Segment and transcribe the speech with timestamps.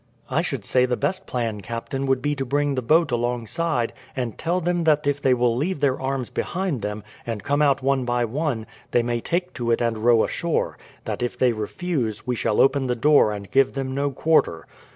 [0.31, 4.35] "I should say the best plan, captain, would be to bring the boat alongside, and
[4.35, 8.03] tell them that if they will leave their arms behind them, and come out one
[8.03, 10.75] by one, they may take to it and row ashore.
[11.05, 14.65] That if they refuse, we shall open the door and give them no quarter."